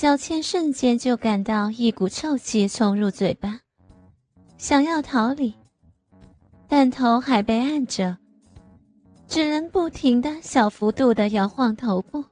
[0.00, 3.60] 小倩瞬间就感到一股臭气冲入嘴巴，
[4.56, 5.52] 想要逃离，
[6.66, 8.16] 但头还被按着，
[9.28, 12.24] 只能不停的小幅度的摇晃头部。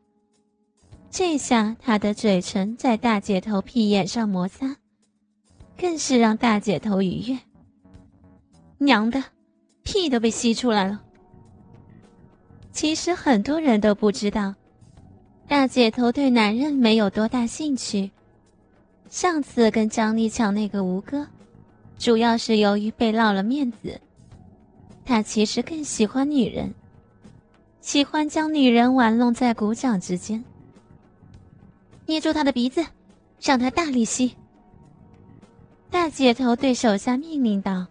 [1.10, 4.74] 这下她的嘴唇在大姐头屁眼上摩擦，
[5.76, 7.38] 更是让大姐头愉悦。
[8.78, 9.22] 娘的，
[9.82, 11.02] 屁都被吸出来了。
[12.72, 14.54] 其实很多人都不知道。
[15.48, 18.10] 大姐头对男人没有多大兴趣。
[19.08, 21.26] 上次跟张丽抢那个吴哥，
[21.98, 23.98] 主要是由于被落了面子。
[25.06, 26.74] 他其实更喜欢女人，
[27.80, 30.44] 喜欢将女人玩弄在鼓掌之间。
[32.04, 32.84] 捏住他的鼻子，
[33.40, 34.34] 让他大力吸。
[35.90, 37.86] 大姐头对手下命令道。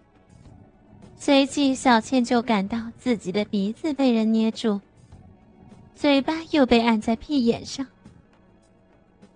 [1.17, 4.79] 随即，小倩就感到自己的鼻子被人捏住。
[5.97, 7.87] 嘴巴又被按在屁眼上，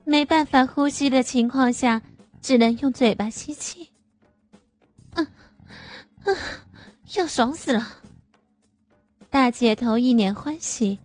[0.03, 1.99] 没办法呼吸的情况下，
[2.39, 3.89] 只能用嘴巴吸气。
[5.15, 5.25] 嗯，
[6.23, 6.29] 啊，
[7.15, 7.87] 要爽死了！
[9.31, 10.99] 大姐头一脸欢喜，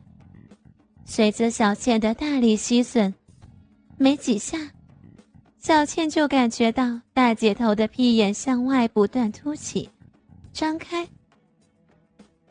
[1.07, 3.15] 随着小倩的大力吸吮，
[3.97, 4.59] 没几下，
[5.59, 9.89] 小倩就感觉到大姐头的屁眼向外不断凸起、
[10.53, 11.09] 张开。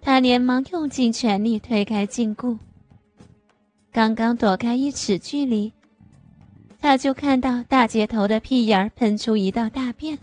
[0.02, 2.58] 她连忙用尽全力推开禁锢。
[3.96, 5.72] 刚刚躲开一尺距离，
[6.82, 10.20] 他就看到大姐头的屁眼儿喷出一道大便。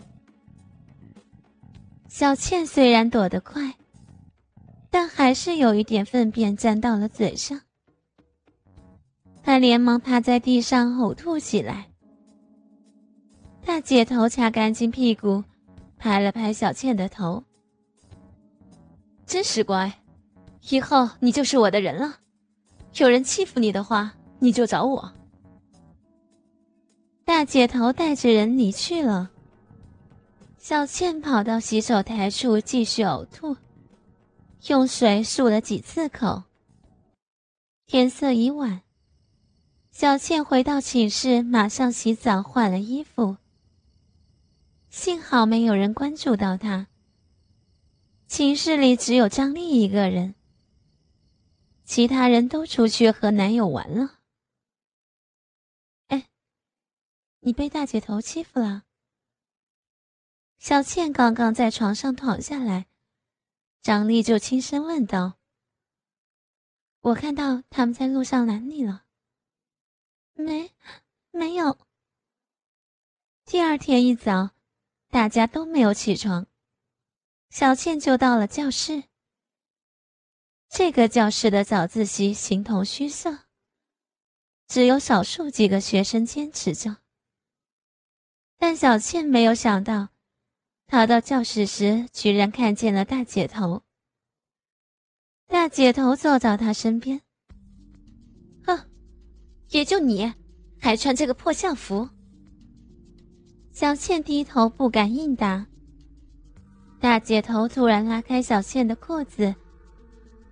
[2.07, 3.73] 小倩虽然躲得快，
[4.91, 7.59] 但还是有一点粪便沾到了嘴上。
[9.41, 11.87] 她连忙趴在地上呕吐起来。
[13.65, 15.43] 大姐头擦干净屁股，
[15.97, 17.43] 拍了拍小倩的头
[19.25, 19.91] ：“真是乖，
[20.69, 22.17] 以后你就是我的人了。”
[22.95, 25.13] 有人欺负你的话，你就找我。
[27.25, 29.31] 大姐头带着人离去了。
[30.59, 33.57] 小倩跑到洗手台处继续呕吐，
[34.67, 36.43] 用水漱了几次口。
[37.87, 38.81] 天色已晚，
[39.91, 43.37] 小倩回到寝室，马上洗澡换了衣服。
[44.89, 46.87] 幸好没有人关注到她。
[48.27, 50.35] 寝室里只有张丽一个人。
[51.85, 54.19] 其他人都出去和男友玩了。
[56.07, 56.29] 哎，
[57.41, 58.83] 你被大姐头欺负了？
[60.57, 62.87] 小倩刚刚在床上躺下来，
[63.81, 65.37] 张丽就轻声问道
[67.01, 69.03] ：“我看到他们在路上拦你了。
[70.35, 70.71] ”“没，
[71.31, 71.77] 没有。”
[73.43, 74.51] 第二天一早，
[75.09, 76.47] 大家都没有起床，
[77.49, 79.03] 小倩就到了教室。
[80.75, 83.41] 这个教室的早自习形同虚设，
[84.67, 86.97] 只有少数几个学生坚持着。
[88.57, 90.09] 但小倩没有想到，
[90.87, 93.83] 她到教室时居然看见了大姐头。
[95.45, 97.21] 大姐头坐到她身边，
[98.65, 98.89] 哼，
[99.69, 100.33] 也就你，
[100.79, 102.09] 还穿这个破校服。
[103.71, 105.67] 小倩低头不敢应答。
[106.99, 109.53] 大姐头突然拉开小倩的裤子。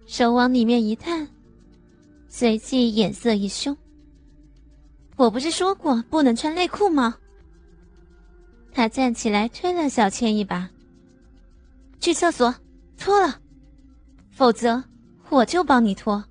[0.06, 1.28] 手往里面一探，
[2.28, 3.75] 随即眼色一凶。
[5.16, 7.17] 我不是说过不能穿内裤吗？
[8.73, 10.69] 他站起来推了小倩一把，
[12.00, 12.53] 去厕所
[12.97, 13.39] 脱了，
[14.31, 14.84] 否则
[15.29, 16.23] 我就帮你脱。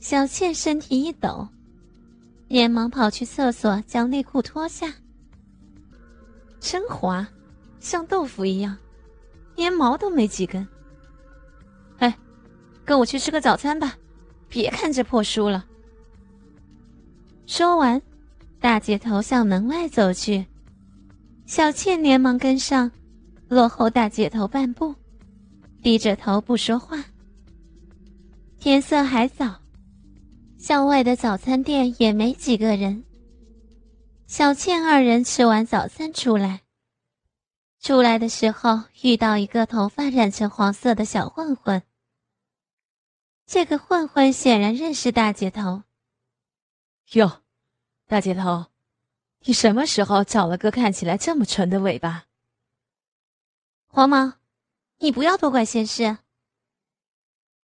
[0.00, 1.46] 小倩身体一抖，
[2.46, 4.94] 连忙跑去厕所将内裤脱下。
[6.60, 7.26] 真滑，
[7.80, 8.76] 像豆腐一样，
[9.56, 10.66] 连毛都没几根。
[12.88, 13.98] 跟我去吃个早餐吧，
[14.48, 15.62] 别看这破书了。
[17.44, 18.00] 说完，
[18.60, 20.46] 大姐头向门外走去，
[21.44, 22.90] 小倩连忙跟上，
[23.46, 24.94] 落后大姐头半步，
[25.82, 27.04] 低着头不说话。
[28.58, 29.60] 天色还早，
[30.56, 33.04] 校外的早餐店也没几个人。
[34.26, 36.62] 小倩二人吃完早餐出来，
[37.82, 41.82] 出来的时候遇到一个头发染成黄色的小混混。
[43.48, 45.84] 这个混混显然认识大姐头。
[47.12, 47.42] 哟，
[48.06, 48.66] 大姐头，
[49.46, 52.26] 你什么时候找了个看起来这么纯的尾巴？
[53.86, 54.34] 黄毛，
[54.98, 56.18] 你不要多管闲事。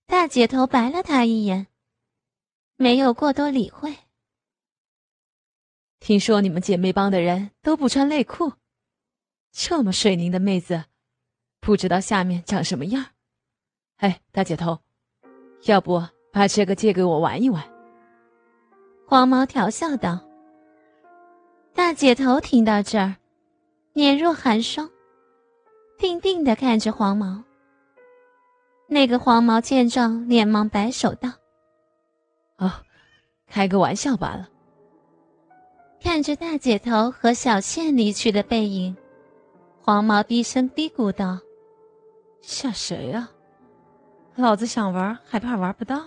[0.07, 1.67] 大姐头白了他一眼，
[2.77, 3.95] 没有过多理会。
[6.01, 8.55] 听说你们姐妹帮的人都不穿内裤，
[9.53, 10.87] 这么水灵的妹子，
[11.61, 13.13] 不知道下面长什么样。
[13.97, 14.84] 哎，大姐头。
[15.67, 16.03] 要不
[16.33, 17.63] 把这个借给我玩一玩？
[19.07, 20.21] 黄毛调笑道
[21.75, 23.17] ：“大姐头听到这儿，
[23.93, 24.91] 脸若寒霜，
[25.99, 27.43] 定定的看着黄毛。
[28.87, 31.31] 那个黄毛见状，连忙摆手道
[32.59, 32.71] ：“哦，
[33.49, 34.49] 开个玩笑罢了。”
[36.03, 38.95] 看着大姐头和小倩离去的背影，
[39.81, 41.39] 黄毛低声嘀咕道
[42.43, 43.31] ：“吓谁啊？
[44.37, 46.03] 老子想玩，还怕玩不到？”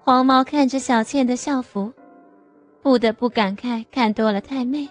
[0.00, 1.92] 黄毛看着小倩的校服，
[2.82, 4.88] 不得不感慨：看多了太妹，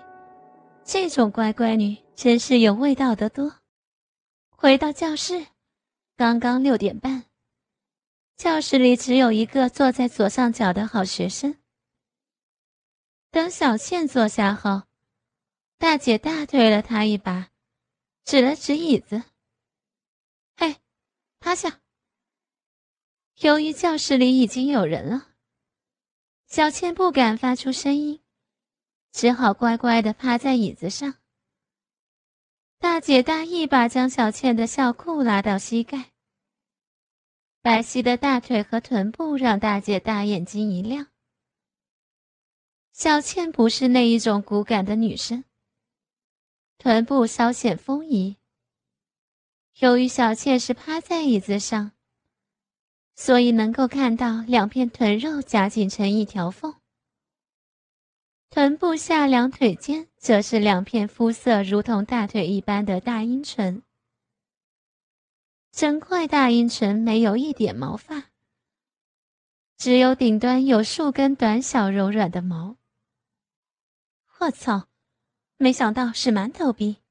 [0.84, 3.54] 这种乖乖女真是有味道的多。
[4.50, 5.46] 回到教室，
[6.16, 7.26] 刚刚六点半，
[8.38, 11.56] 教室里只有一个坐在左上角的好学生。
[13.30, 14.84] 等小倩坐下后，
[15.78, 17.50] 大姐大推了她一把，
[18.24, 19.22] 指了指椅子：“，
[21.44, 21.82] 趴下。”
[23.42, 25.34] 由于教室里已经有人了，
[26.48, 28.22] 小倩不敢发出声音，
[29.12, 31.16] 只好乖乖的趴在椅子上。
[32.80, 36.14] 大姐大一把将小倩的校裤拉到膝盖，
[37.62, 41.08] 白皙的大腿和臀部让大姐大眼睛一亮。
[42.94, 45.44] 小倩不是那一种骨感的女生，
[46.78, 48.38] 臀部稍显丰腴。
[49.80, 51.92] 由于小妾是趴在椅子上。
[53.16, 56.74] 所以能够看到两片臀肉夹紧成一条缝，
[58.50, 63.84] 臀部下两腿间则是两片肤色如同大腿一般的大阴唇。
[65.72, 68.32] 整块大阴唇没有一点毛发，
[69.78, 72.78] 只有顶端有数根短小柔软的毛。
[74.40, 74.88] 我操！
[75.58, 77.03] 没想到是馒头逼。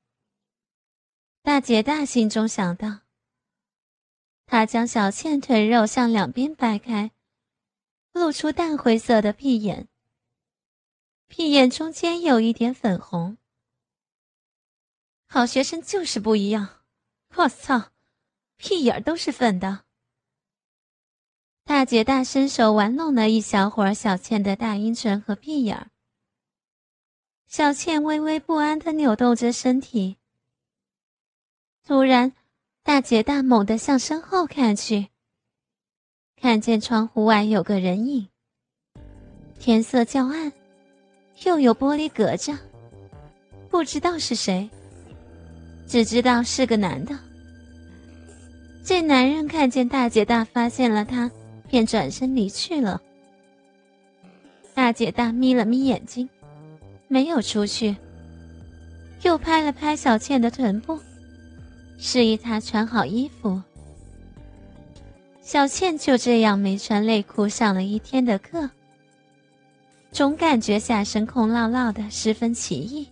[1.43, 3.01] 大姐大心中想到。
[4.47, 7.11] 他将小倩腿肉向两边掰开，
[8.13, 9.89] 露出淡灰色的屁眼。
[11.27, 13.39] 屁眼中间有一点粉红。
[15.27, 16.85] 好学生就是不一样，
[17.35, 17.91] 我操，
[18.57, 19.85] 屁眼都是粉的。
[21.65, 25.91] 大姐大伸手玩弄了一小会儿小倩的大阴唇和屁眼
[27.47, 30.19] 小倩微微不安的扭动着身体，
[31.87, 32.33] 突然。
[32.85, 35.07] 大姐大猛地向身后看去，
[36.35, 38.27] 看见窗户外有个人影。
[39.61, 40.53] 天色较暗，
[41.45, 42.59] 又有玻璃隔着，
[43.71, 44.69] 不知道是谁，
[45.87, 47.17] 只知道是个男的。
[48.83, 51.31] 这男人看见大姐大发现了他，
[51.69, 53.01] 便转身离去了。
[54.75, 56.29] 大姐大眯了眯眼睛，
[57.07, 57.95] 没有出去，
[59.23, 60.99] 又拍了拍小倩的臀部。
[62.05, 63.63] 示意他穿好衣服。
[65.41, 68.69] 小倩就这样没穿内裤上了一天的课，
[70.11, 73.07] 总感觉下身空落落的，十分奇异。